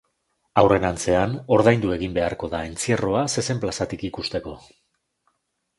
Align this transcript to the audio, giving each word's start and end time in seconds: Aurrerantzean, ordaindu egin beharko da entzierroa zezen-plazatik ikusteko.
Aurrerantzean, 0.61 1.35
ordaindu 1.57 1.93
egin 1.97 2.15
beharko 2.17 2.49
da 2.55 2.63
entzierroa 2.71 3.23
zezen-plazatik 3.41 4.09
ikusteko. 4.13 4.57